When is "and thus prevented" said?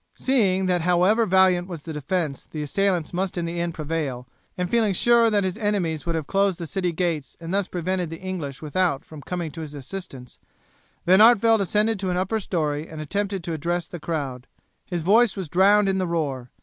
7.39-8.09